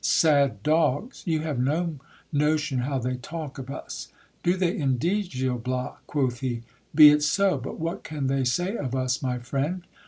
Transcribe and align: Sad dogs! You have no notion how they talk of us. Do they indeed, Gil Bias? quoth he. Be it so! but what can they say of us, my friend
Sad 0.03 0.63
dogs! 0.63 1.21
You 1.27 1.41
have 1.41 1.59
no 1.59 1.99
notion 2.33 2.79
how 2.79 2.97
they 2.97 3.17
talk 3.17 3.59
of 3.59 3.69
us. 3.69 4.07
Do 4.41 4.57
they 4.57 4.75
indeed, 4.75 5.29
Gil 5.29 5.59
Bias? 5.59 5.97
quoth 6.07 6.39
he. 6.39 6.63
Be 6.95 7.11
it 7.11 7.21
so! 7.21 7.59
but 7.59 7.79
what 7.79 8.03
can 8.03 8.25
they 8.25 8.43
say 8.43 8.75
of 8.75 8.95
us, 8.95 9.21
my 9.21 9.37
friend 9.37 9.83